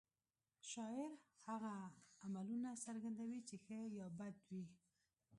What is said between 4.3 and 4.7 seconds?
وي